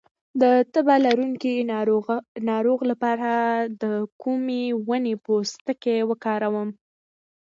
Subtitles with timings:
[0.41, 0.43] د
[0.73, 1.55] تبه لرونکي
[2.51, 3.29] ناروغ لپاره
[3.81, 3.83] د
[4.21, 6.69] کومې ونې پوستکی وکاروم؟